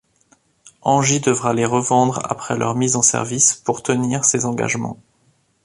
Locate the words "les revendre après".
1.53-2.57